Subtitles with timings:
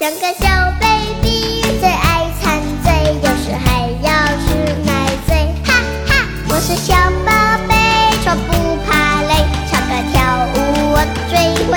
[0.00, 0.48] 像个小
[0.80, 2.90] baby，最爱馋嘴，
[3.22, 4.90] 有时还要吃奶
[5.26, 5.36] 嘴。
[5.62, 5.74] 哈
[6.06, 7.30] 哈，我是小宝
[7.68, 7.76] 贝，
[8.24, 8.50] 说不
[8.86, 10.56] 怕累，唱歌跳舞
[10.94, 11.36] 我最
[11.66, 11.76] 会。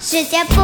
[0.00, 0.62] 时间不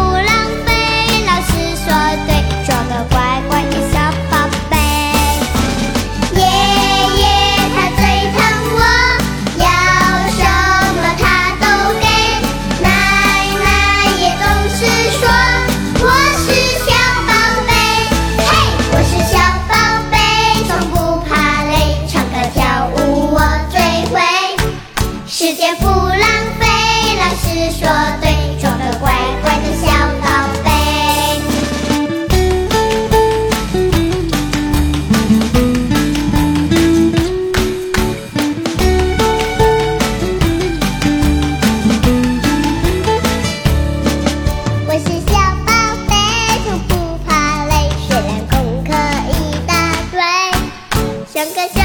[25.80, 26.21] 不浪
[26.59, 26.67] 费，
[27.19, 27.89] 老师说
[28.21, 28.27] 对，
[28.59, 29.12] 做个乖
[29.43, 29.87] 乖的小
[30.23, 30.27] 宝
[30.65, 30.71] 贝。
[44.87, 45.33] 我是小
[45.67, 45.69] 宝
[46.09, 46.12] 贝，
[46.65, 46.91] 从不
[47.27, 47.72] 怕累，
[48.06, 48.89] 虽然功课
[49.33, 49.33] 一
[49.67, 49.72] 大
[50.12, 50.19] 堆，
[51.33, 51.78] 像个小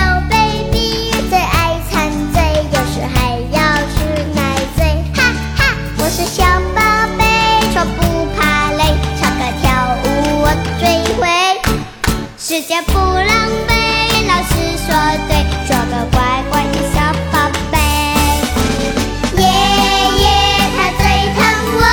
[12.74, 13.30] 也不浪
[13.68, 13.72] 费，
[14.28, 14.90] 老师说
[15.28, 16.18] 对，做个乖
[16.50, 16.98] 乖的小
[17.32, 17.38] 宝
[17.72, 17.78] 贝。
[19.38, 19.46] 爷
[20.18, 20.26] 爷
[20.76, 21.02] 他最
[21.36, 21.38] 疼
[21.78, 21.84] 我，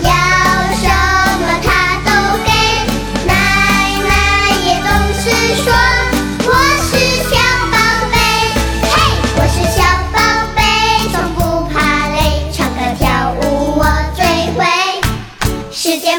[0.00, 0.08] 要
[0.80, 0.88] 什
[1.42, 1.68] 么他
[2.06, 2.08] 都
[2.46, 2.48] 给。
[3.26, 3.30] 奶
[4.08, 4.10] 奶
[4.64, 4.88] 也总
[5.20, 5.24] 是
[5.62, 5.68] 说
[6.46, 6.88] 我是
[7.28, 7.36] 小
[7.70, 7.76] 宝
[8.10, 8.16] 贝，
[8.88, 8.96] 嘿，
[9.36, 9.78] 我是小
[10.14, 10.16] 宝
[10.56, 10.58] 贝，
[11.12, 11.76] 从不怕
[12.08, 12.18] 累，
[12.54, 13.04] 唱歌跳
[13.42, 13.84] 舞我
[14.16, 14.64] 最会。
[15.70, 16.18] 时间